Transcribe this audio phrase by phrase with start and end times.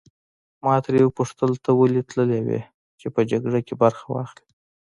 [0.63, 2.61] ما ترې وپوښتل ته ولې تللی وې
[2.99, 4.49] چې په جګړه کې برخه واخلې.